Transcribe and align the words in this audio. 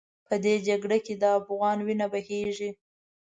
په 0.27 0.35
دې 0.43 0.55
جګړه 0.67 0.97
کې 1.05 1.13
د 1.21 1.23
افغان 1.39 1.77
وینه 1.87 2.07
بهېږي. 2.13 2.69